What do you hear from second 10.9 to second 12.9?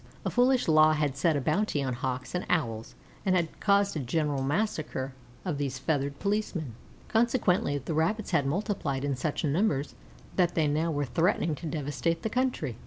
threatening to devastate the country.